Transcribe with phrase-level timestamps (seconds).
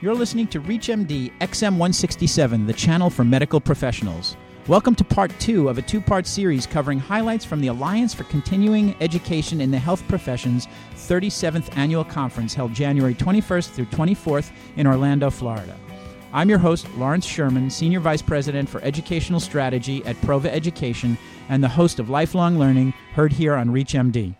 [0.00, 4.36] You're listening to ReachMD XM167, the channel for medical professionals.
[4.68, 8.22] Welcome to part two of a two part series covering highlights from the Alliance for
[8.22, 14.86] Continuing Education in the Health Professions 37th Annual Conference held January 21st through 24th in
[14.86, 15.76] Orlando, Florida.
[16.32, 21.18] I'm your host, Lawrence Sherman, Senior Vice President for Educational Strategy at Prova Education
[21.48, 24.36] and the host of Lifelong Learning, heard here on ReachMD.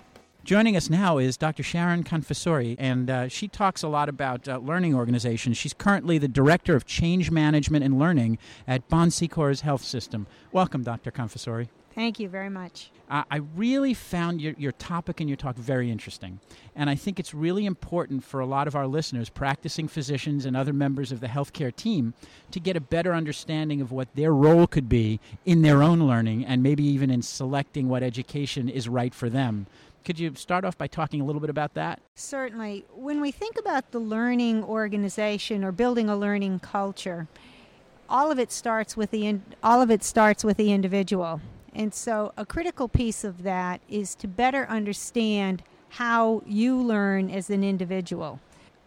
[0.48, 1.62] Joining us now is Dr.
[1.62, 5.58] Sharon Confessori, and uh, she talks a lot about uh, learning organizations.
[5.58, 10.26] She's currently the Director of Change Management and Learning at Bon Secours Health System.
[10.50, 11.11] Welcome, Dr.
[11.11, 11.68] Confessori.
[11.94, 12.90] Thank you very much.
[13.11, 16.40] Uh, I really found your, your topic and your talk very interesting.
[16.76, 20.56] And I think it's really important for a lot of our listeners, practicing physicians and
[20.56, 22.14] other members of the healthcare team,
[22.53, 26.46] to get a better understanding of what their role could be in their own learning
[26.46, 29.67] and maybe even in selecting what education is right for them.
[30.04, 32.00] Could you start off by talking a little bit about that?
[32.14, 32.86] Certainly.
[32.94, 37.28] When we think about the learning organization or building a learning culture,
[38.08, 41.41] all of it starts with the in, all of it starts with the individual.
[41.75, 47.51] And so a critical piece of that is to better understand how you learn as
[47.51, 48.41] an individual.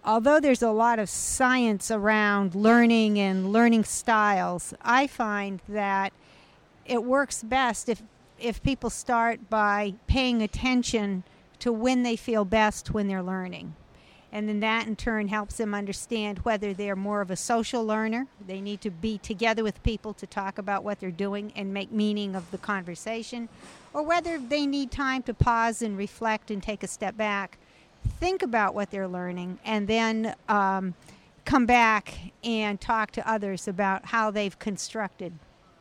[0.03, 6.13] Although there's a lot of science around learning and learning styles, I find that
[6.85, 8.01] it works best if
[8.41, 11.23] if people start by paying attention
[11.59, 13.75] to when they feel best when they're learning.
[14.33, 18.27] And then that in turn helps them understand whether they're more of a social learner.
[18.47, 21.91] They need to be together with people to talk about what they're doing and make
[21.91, 23.49] meaning of the conversation,
[23.93, 27.57] or whether they need time to pause and reflect and take a step back,
[28.19, 30.93] think about what they're learning, and then um,
[31.43, 35.33] come back and talk to others about how they've constructed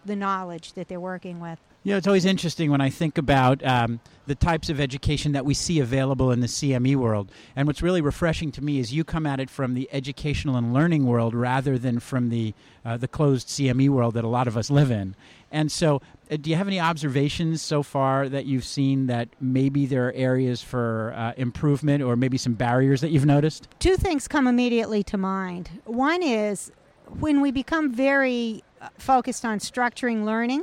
[0.04, 1.60] the knowledge that they're working with.
[1.82, 5.46] You know, it's always interesting when I think about um, the types of education that
[5.46, 7.32] we see available in the CME world.
[7.56, 10.74] And what's really refreshing to me is you come at it from the educational and
[10.74, 12.52] learning world rather than from the
[12.84, 15.16] uh, the closed CME world that a lot of us live in.
[15.50, 19.86] And so, uh, do you have any observations so far that you've seen that maybe
[19.86, 23.68] there are areas for uh, improvement or maybe some barriers that you've noticed?
[23.78, 25.70] Two things come immediately to mind.
[25.86, 26.72] One is
[27.20, 30.62] when we become very uh, focused on structuring learning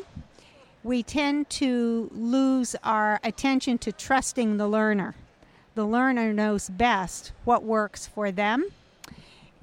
[0.88, 5.16] we tend to lose our attention to trusting the learner.
[5.76, 8.70] The learner knows best what works for them.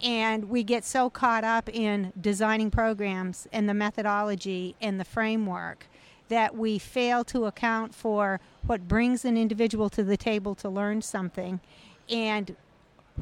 [0.02, 5.86] And we get so caught up in designing programs and the methodology and the framework
[6.28, 11.00] that we fail to account for what brings an individual to the table to learn
[11.00, 11.58] something
[12.10, 12.54] and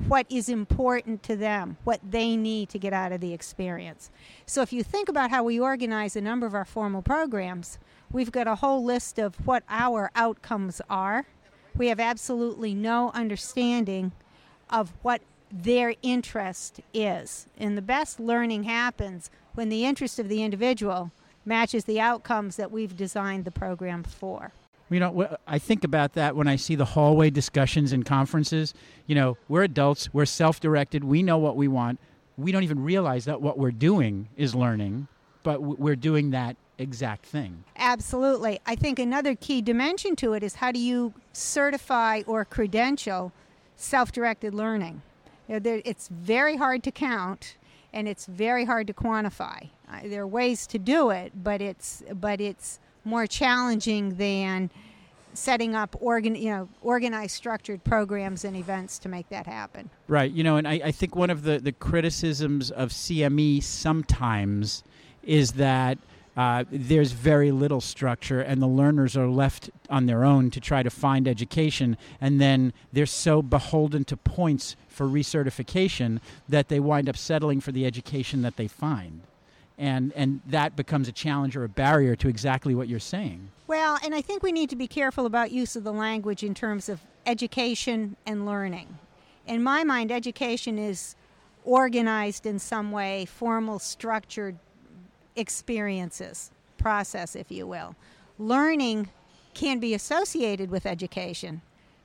[0.08, 4.10] what is important to them, what they need to get out of the experience.
[4.47, 7.78] So, if you think about how we organize a number of our formal programs,
[8.10, 11.26] we've got a whole list of what our outcomes are.
[11.76, 14.12] We have absolutely no understanding
[14.70, 15.20] of what
[15.50, 17.47] their interest is.
[17.59, 21.10] And the best learning happens when the interest of the individual
[21.44, 24.53] matches the outcomes that we've designed the program for
[24.92, 28.75] you know, I think about that when I see the hallway discussions in conferences.
[29.06, 31.98] You know, we're adults, we're self directed, we know what we want.
[32.36, 35.08] We don't even realize that what we're doing is learning,
[35.42, 37.64] but we're doing that exact thing.
[37.76, 38.60] Absolutely.
[38.66, 43.32] I think another key dimension to it is how do you certify or credential
[43.76, 45.03] self directed learning?
[45.48, 47.56] It's very hard to count
[47.92, 49.69] and it's very hard to quantify.
[50.04, 54.70] There are ways to do it, but it's but it's more challenging than
[55.34, 59.90] setting up organ, you know, organized, structured programs and events to make that happen.
[60.08, 60.30] Right.
[60.30, 64.82] You know, and I, I think one of the, the criticisms of CME sometimes
[65.22, 65.98] is that
[66.36, 70.82] uh, there's very little structure, and the learners are left on their own to try
[70.82, 77.06] to find education, and then they're so beholden to points for recertification that they wind
[77.06, 79.20] up settling for the education that they find
[79.78, 83.49] and and that becomes a challenge or a barrier to exactly what you're saying.
[83.66, 86.55] Well, and I think we need to be careful about use of the language in
[86.55, 88.99] terms of education and learning.
[89.47, 91.16] In my mind, education is
[91.65, 94.57] organized in some way, formal, structured
[95.36, 97.95] experiences, process, if you will.
[98.39, 99.09] Learning
[99.54, 101.63] can be associated with education,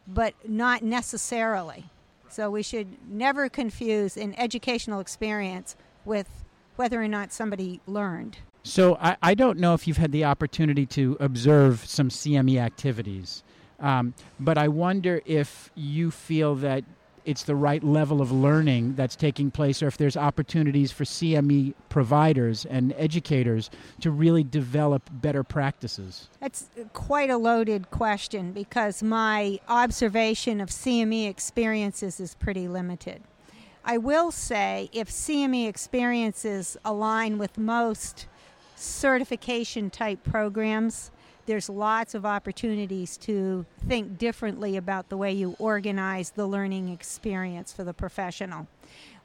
[0.08, 1.86] but not necessarily.
[2.30, 5.75] So we should never confuse an educational experience
[6.06, 6.28] with
[6.77, 8.38] whether or not somebody learned.
[8.63, 13.44] So I, I don't know if you've had the opportunity to observe some CME activities,
[13.79, 16.83] um, but I wonder if you feel that
[17.27, 21.74] it's the right level of learning that's taking place, or if there's opportunities for CME
[21.89, 23.69] providers and educators
[24.00, 26.29] to really develop better practices?
[26.39, 33.24] That's quite a loaded question because my observation of CME experiences is pretty limited.
[33.89, 38.28] I will say if CME experiences align with most
[38.75, 41.10] certification type programs,
[41.45, 47.72] there's lots of opportunities to think differently about the way you organize the learning experience
[47.72, 48.68] for the professional.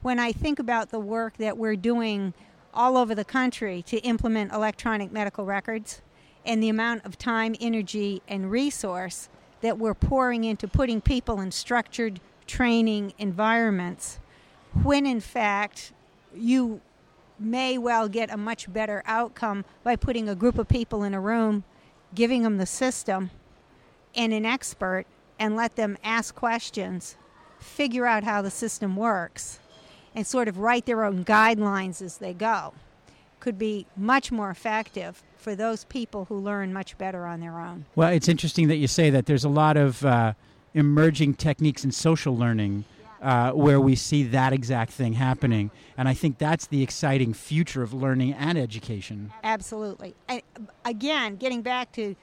[0.01, 2.33] When I think about the work that we're doing
[2.73, 6.01] all over the country to implement electronic medical records
[6.45, 9.27] and the amount of time, energy, and resource
[9.59, 14.19] that we're pouring into putting people in structured training environments,
[14.81, 15.93] when in fact
[16.35, 16.81] you
[17.39, 21.19] may well get a much better outcome by putting a group of people in a
[21.19, 21.63] room,
[22.15, 23.29] giving them the system
[24.15, 25.05] and an expert,
[25.39, 27.17] and let them ask questions,
[27.59, 29.59] figure out how the system works,
[30.15, 32.73] and sort of write their own guidelines as they go.
[33.39, 37.85] Could be much more effective for those people who learn much better on their own.
[37.95, 39.25] Well, it's interesting that you say that.
[39.25, 40.33] There's a lot of uh,
[40.73, 42.85] emerging techniques in social learning
[43.23, 45.71] uh, where we see that exact thing happening.
[45.97, 49.31] And I think that's the exciting future of learning and education.
[49.43, 50.13] Absolutely.
[50.27, 50.41] And
[50.83, 52.15] again, getting back to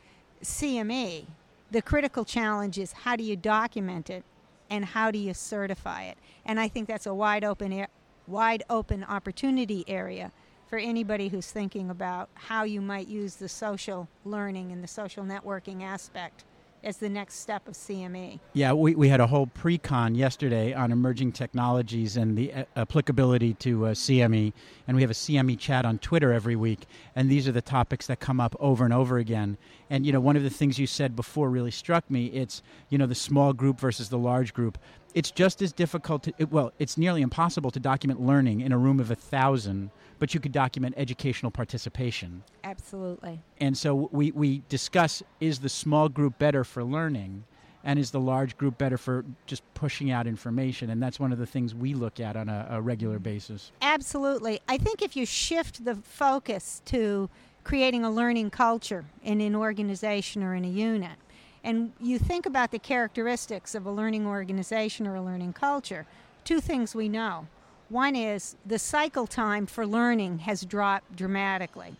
[0.44, 1.24] CME,
[1.70, 4.24] the critical challenge is how do you document it
[4.68, 6.18] and how do you certify it?
[6.44, 7.86] And I think that's a wide open,
[8.26, 10.32] wide open opportunity area
[10.68, 15.24] for anybody who's thinking about how you might use the social learning and the social
[15.24, 16.44] networking aspect
[16.82, 18.40] as the next step of CME.
[18.52, 23.54] Yeah, we, we had a whole pre-con yesterday on emerging technologies and the uh, applicability
[23.54, 24.52] to uh, CME,
[24.86, 28.06] and we have a CME chat on Twitter every week, and these are the topics
[28.06, 29.56] that come up over and over again.
[29.90, 32.26] And you know, one of the things you said before really struck me.
[32.26, 34.78] It's you know the small group versus the large group.
[35.14, 39.00] It's just as difficult to well, it's nearly impossible to document learning in a room
[39.00, 39.90] of a thousand
[40.20, 42.44] but you could document educational participation.
[42.62, 43.40] Absolutely.
[43.58, 47.44] And so we, we discuss is the small group better for learning?
[47.82, 50.90] And is the large group better for just pushing out information?
[50.90, 53.72] And that's one of the things we look at on a, a regular basis.
[53.80, 54.60] Absolutely.
[54.68, 57.30] I think if you shift the focus to
[57.64, 61.16] creating a learning culture in an organization or in a unit,
[61.62, 66.06] and you think about the characteristics of a learning organization or a learning culture,
[66.44, 67.46] two things we know.
[67.88, 71.96] One is the cycle time for learning has dropped dramatically.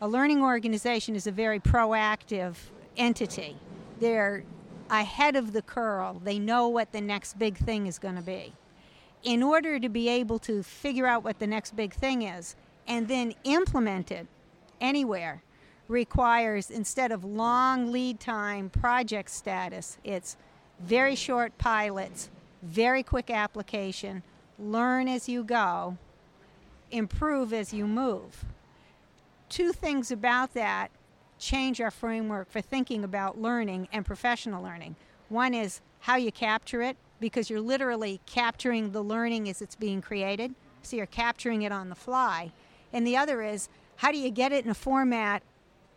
[0.00, 2.56] A learning organization is a very proactive
[2.96, 3.56] entity.
[4.00, 4.44] They're
[4.90, 8.52] ahead of the curve, they know what the next big thing is going to be.
[9.22, 12.54] In order to be able to figure out what the next big thing is
[12.86, 14.26] and then implement it
[14.80, 15.42] anywhere
[15.88, 20.36] requires, instead of long lead time project status, it's
[20.80, 22.30] very short pilots,
[22.62, 24.22] very quick application
[24.58, 25.96] learn as you go,
[26.90, 28.44] improve as you move.
[29.48, 30.90] Two things about that
[31.38, 34.96] change our framework for thinking about learning and professional learning.
[35.28, 40.00] One is how you capture it, because you're literally capturing the learning as it's being
[40.00, 42.52] created, so you're capturing it on the fly.
[42.92, 45.42] And the other is how do you get it in a format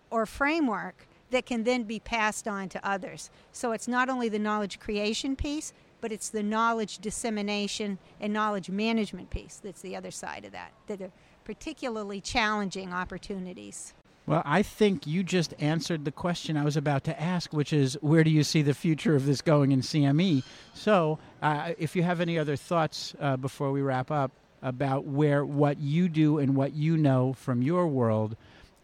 [0.10, 3.30] or framework that can then be passed on to others?
[3.52, 8.70] So it's not only the knowledge creation piece, but it's the knowledge dissemination and knowledge
[8.70, 11.12] management piece that's the other side of that, that are
[11.44, 13.94] particularly challenging opportunities.
[14.28, 17.98] Well, I think you just answered the question I was about to ask, which is
[18.02, 20.44] where do you see the future of this going in CME?
[20.74, 24.32] So, uh, if you have any other thoughts uh, before we wrap up
[24.62, 28.36] about where what you do and what you know from your world,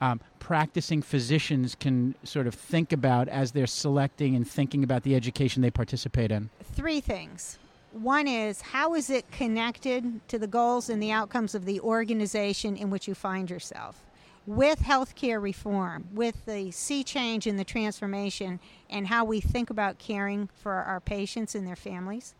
[0.03, 5.15] um, practicing physicians can sort of think about as they're selecting and thinking about the
[5.15, 6.50] education they participate in?
[6.62, 7.57] Three things.
[7.93, 12.75] One is how is it connected to the goals and the outcomes of the organization
[12.75, 14.05] in which you find yourself?
[14.45, 20.00] With healthcare reform, with the sea change and the transformation, and how we think about
[20.00, 22.36] caring for our patients and their families,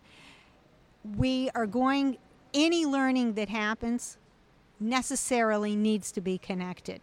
[1.17, 2.17] we are going,
[2.53, 4.17] any learning that happens
[4.82, 7.00] necessarily needs to be connected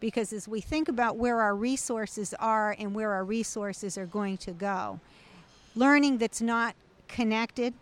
[0.00, 4.36] because as we think about where our resources are and where our resources are going
[4.38, 5.00] to go,
[5.74, 6.74] learning that's not
[7.08, 7.74] connected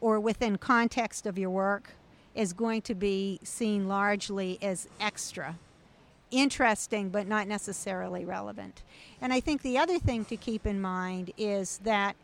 [0.00, 1.92] or within context of your work
[2.34, 5.56] is going to be seen largely as extra.
[6.30, 8.82] Interesting, but not necessarily relevant.
[9.20, 12.14] And I think the other thing to keep in mind is that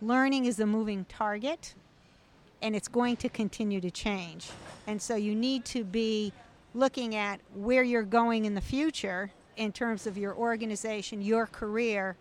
[0.00, 1.74] learning is a moving target
[2.62, 4.48] and it's going to continue to change.
[4.86, 6.32] And so you need to be
[6.76, 12.16] looking at where you're going in the future in terms of your organization, your career,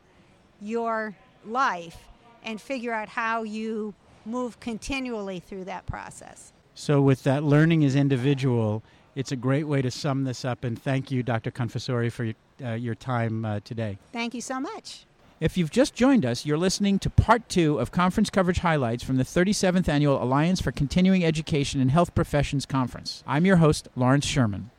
[0.61, 2.07] your life,
[2.43, 3.93] and figure out how you
[4.25, 6.53] move continually through that process.
[6.73, 8.83] So, with that learning is individual,
[9.15, 10.63] it's a great way to sum this up.
[10.63, 11.51] And thank you, Dr.
[11.51, 13.97] Confessori, for your, uh, your time uh, today.
[14.11, 15.05] Thank you so much.
[15.41, 19.17] If you've just joined us, you're listening to part two of conference coverage highlights from
[19.17, 23.21] the 37th Annual Alliance for Continuing Education and Health Professions Conference.
[23.27, 24.71] I'm your host, Lawrence Sherman.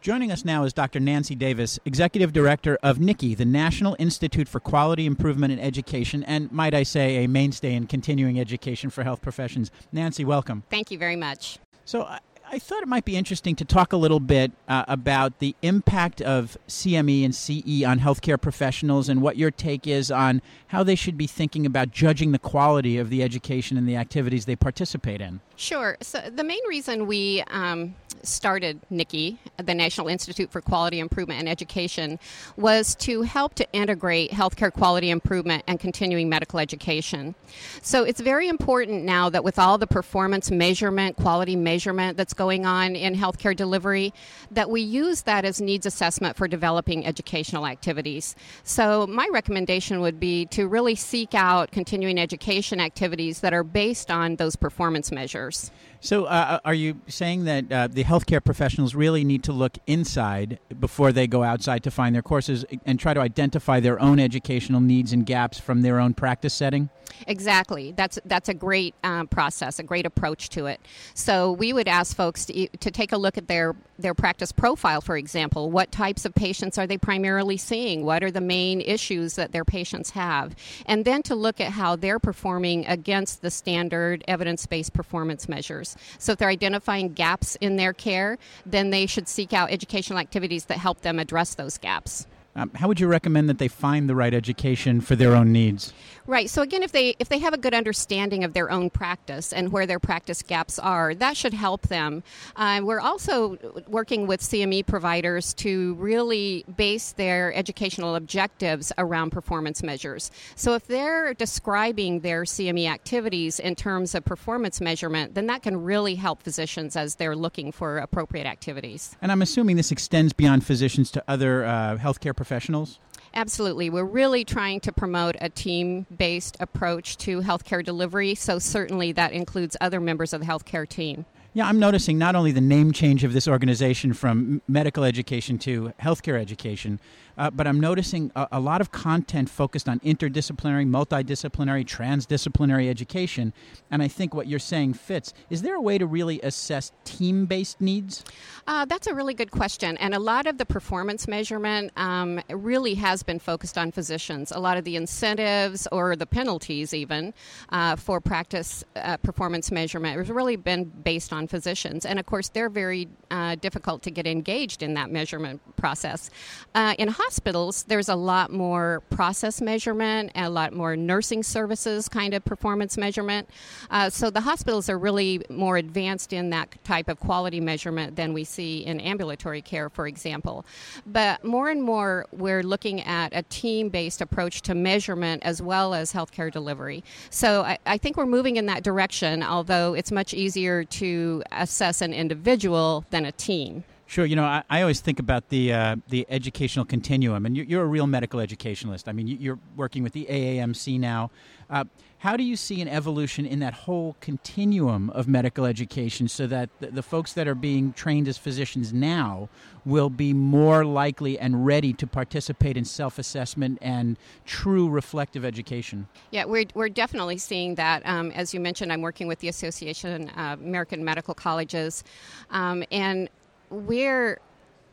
[0.00, 1.00] Joining us now is Dr.
[1.00, 6.52] Nancy Davis, Executive Director of NICI, the National Institute for Quality Improvement in Education, and
[6.52, 9.72] might I say, a mainstay in continuing education for health professions.
[9.90, 10.62] Nancy, welcome.
[10.70, 11.58] Thank you very much.
[11.84, 12.08] So,
[12.50, 16.22] I thought it might be interesting to talk a little bit uh, about the impact
[16.22, 20.94] of CME and CE on healthcare professionals and what your take is on how they
[20.94, 25.20] should be thinking about judging the quality of the education and the activities they participate
[25.20, 25.40] in.
[25.58, 25.96] Sure.
[26.00, 31.48] So, the main reason we um, started NICI, the National Institute for Quality Improvement in
[31.48, 32.20] Education,
[32.56, 37.34] was to help to integrate healthcare quality improvement and continuing medical education.
[37.82, 42.64] So, it's very important now that with all the performance measurement, quality measurement that's going
[42.64, 44.14] on in healthcare delivery,
[44.52, 48.36] that we use that as needs assessment for developing educational activities.
[48.62, 54.08] So, my recommendation would be to really seek out continuing education activities that are based
[54.08, 55.70] on those performance measures years.
[56.00, 59.78] So, uh, uh are you saying that uh, the healthcare professionals really need to look
[59.86, 64.20] inside before they go outside to find their courses and try to identify their own
[64.20, 66.90] educational needs and gaps from their own practice setting?
[67.26, 67.92] Exactly.
[67.92, 70.80] That's that's a great um, process, a great approach to it.
[71.14, 75.00] So we would ask folks to, to take a look at their their practice profile,
[75.00, 75.70] for example.
[75.70, 78.04] What types of patients are they primarily seeing?
[78.04, 80.54] What are the main issues that their patients have?
[80.86, 85.87] And then to look at how they're performing against the standard evidence based performance measures.
[86.18, 90.66] So if they're identifying gaps in their care, then they should seek out educational activities
[90.66, 92.26] that help them address those gaps.
[92.56, 95.92] Um, how would you recommend that they find the right education for their own needs?
[96.28, 96.50] Right.
[96.50, 99.72] So again, if they if they have a good understanding of their own practice and
[99.72, 102.22] where their practice gaps are, that should help them.
[102.54, 103.56] Uh, we're also
[103.88, 110.30] working with CME providers to really base their educational objectives around performance measures.
[110.54, 115.82] So if they're describing their CME activities in terms of performance measurement, then that can
[115.82, 119.16] really help physicians as they're looking for appropriate activities.
[119.22, 122.98] And I'm assuming this extends beyond physicians to other uh, healthcare professionals?
[123.34, 123.90] Absolutely.
[123.90, 129.32] We're really trying to promote a team based approach to healthcare delivery, so certainly that
[129.32, 131.26] includes other members of the healthcare team.
[131.54, 135.94] Yeah, I'm noticing not only the name change of this organization from medical education to
[136.00, 137.00] healthcare education,
[137.38, 143.52] uh, but I'm noticing a, a, lot of content focused on interdisciplinary, multidisciplinary, transdisciplinary education.
[143.90, 145.32] And I think what you're saying fits.
[145.48, 148.24] Is there a way to really assess team based needs?
[148.66, 149.96] Uh, that's a really good question.
[149.98, 154.50] And a lot of the performance measurement um, really has been focused on physicians.
[154.50, 157.32] A lot of the incentives or the penalties, even
[157.68, 162.04] uh, for practice uh, performance measurement, has really been based on physicians.
[162.04, 166.30] And of course, they're very uh, difficult to get engaged in that measurement process.
[166.74, 172.34] Uh, in hospitals, there's a lot more process measurement a lot more nursing services kind
[172.34, 173.48] of performance measurement.
[173.90, 178.32] Uh, so the hospitals are really more advanced in that type of quality measurement than
[178.32, 180.64] we see in ambulatory care, for example.
[181.06, 185.94] But more and more, we're looking at a team based approach to measurement as well
[185.94, 187.04] as healthcare delivery.
[187.30, 192.00] So I, I think we're moving in that direction, although it's much easier to assess
[192.02, 193.84] an individual than a team.
[194.08, 194.24] Sure.
[194.24, 197.82] You know, I, I always think about the uh, the educational continuum, and you're, you're,
[197.82, 199.06] a real medical educationalist.
[199.06, 201.30] I mean, you're working with the AAMC now.
[201.68, 201.84] Uh,
[202.20, 206.70] how do you see an evolution in that whole continuum of medical education so that
[206.80, 209.50] the, the, folks that are being trained as physicians now
[209.84, 216.08] will be more likely and ready to participate in self assessment and true reflective education?
[216.30, 218.02] Yeah, we're, we're definitely seeing that.
[218.06, 222.04] Um, as you mentioned, I'm working with the Association of American Medical Colleges,
[222.50, 223.28] um, and
[223.70, 224.40] we're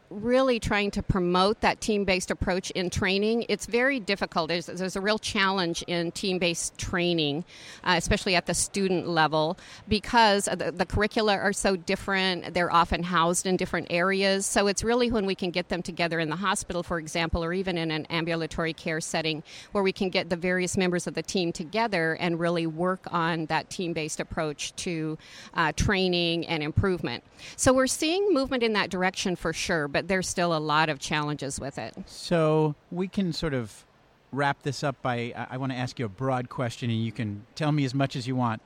[0.10, 3.46] really trying to promote that team based approach in training.
[3.50, 4.50] It's very difficult.
[4.50, 7.46] There's, there's a real challenge in team based training,
[7.84, 9.58] uh, especially at the student level,
[9.88, 12.54] because the, the, curricula are so different.
[12.54, 14.46] They're often housed in different areas.
[14.46, 17.54] So it's really when we can get them together in the hospital, for example, or
[17.54, 21.24] even in an ambulatory care setting, where we can get the various members of the
[21.24, 25.18] team together and really work on that team based approach to
[25.56, 27.24] uh, training and improvement.
[27.56, 31.00] So we're seeing movement in that direction for sure but there's still a lot of
[31.00, 31.96] challenges with it.
[32.06, 33.86] So we can sort of
[34.34, 37.14] wrap this up by I, I want to ask you a broad question, and you
[37.14, 38.62] can tell me as much as you want.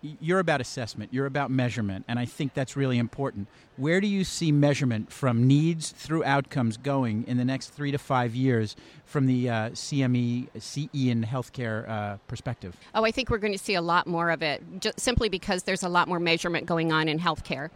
[0.00, 3.46] You're about assessment, you're about measurement, and I think that's really important.
[3.76, 7.98] Where do you see measurement from needs through outcomes going in the next three to
[7.98, 12.74] five years from the uh, CME, CE, and healthcare uh, perspective?
[12.94, 15.64] Oh, I think we're going to see a lot more of it, just simply because
[15.64, 17.68] there's a lot more measurement going on in healthcare.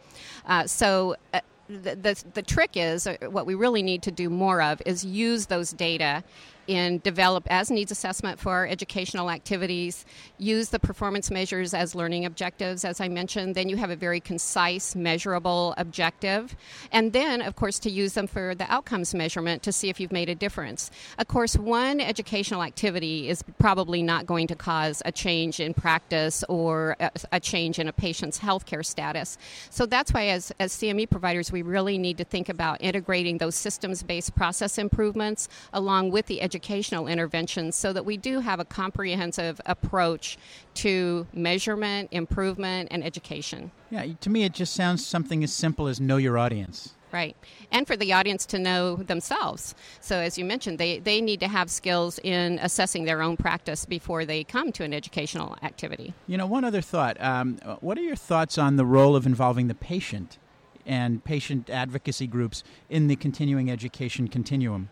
[0.47, 4.31] Uh, so, uh, the, the, the trick is uh, what we really need to do
[4.31, 6.25] more of is use those data
[6.69, 10.05] in develop as needs assessment for our educational activities,
[10.37, 13.55] use the performance measures as learning objectives, as I mentioned.
[13.55, 16.55] Then you have a very concise, measurable objective.
[16.93, 20.13] And then, of course, to use them for the outcomes measurement to see if you've
[20.13, 20.91] made a difference.
[21.19, 26.45] Of course, one educational activity is probably not going to cause a change in practice
[26.49, 29.39] or a, a change in a patient's healthcare status.
[29.71, 33.55] So that's why, as, as CME providers, we really need to think about integrating those
[33.55, 38.59] systems based process improvements along with the education educational interventions so that we do have
[38.59, 40.37] a comprehensive approach
[40.75, 43.71] to measurement, improvement, and education.
[43.91, 46.95] Yeah, to me, it just sounds something as simple as know your audience.
[47.13, 47.37] Right.
[47.71, 49.77] And for the audience to know themselves.
[50.01, 53.87] So, as you mentioned, they, they need to have skills in assessing their own practice
[53.87, 56.13] before they come to an educational activity.
[56.27, 57.17] You know, one other thought.
[57.21, 60.39] Um, what are your thoughts on the role of involving the patient
[60.85, 64.91] and patient advocacy groups in the continuing education continuum?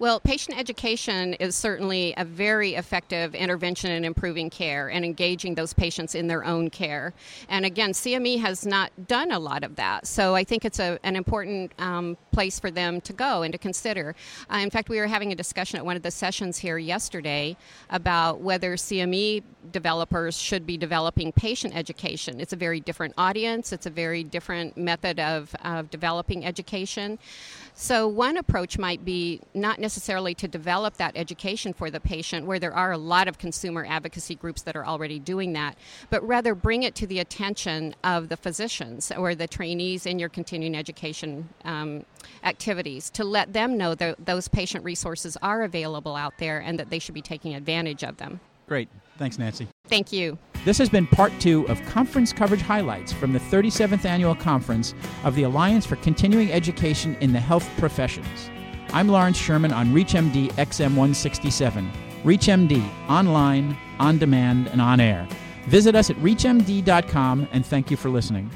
[0.00, 5.72] Well, patient education is certainly a very effective intervention in improving care and engaging those
[5.72, 7.14] patients in their own care.
[7.48, 10.08] And again, CME has not done a lot of that.
[10.08, 13.58] So I think it's a, an important um, place for them to go and to
[13.58, 14.16] consider.
[14.52, 17.56] Uh, in fact, we were having a discussion at one of the sessions here yesterday
[17.90, 22.40] about whether CME developers should be developing patient education.
[22.40, 27.18] It's a very different audience, it's a very different method of, of developing education.
[27.76, 32.60] So, one approach might be not necessarily to develop that education for the patient, where
[32.60, 35.76] there are a lot of consumer advocacy groups that are already doing that,
[36.08, 40.28] but rather bring it to the attention of the physicians or the trainees in your
[40.28, 42.04] continuing education um,
[42.44, 46.90] activities to let them know that those patient resources are available out there and that
[46.90, 48.38] they should be taking advantage of them.
[48.68, 48.88] Great.
[49.18, 49.66] Thanks, Nancy.
[49.88, 50.38] Thank you.
[50.64, 55.34] This has been part two of conference coverage highlights from the 37th annual conference of
[55.34, 58.50] the Alliance for Continuing Education in the Health Professions.
[58.94, 61.90] I'm Lawrence Sherman on ReachMD XM167.
[62.22, 65.28] ReachMD, online, on demand, and on air.
[65.66, 68.50] Visit us at ReachMD.com and thank you for listening.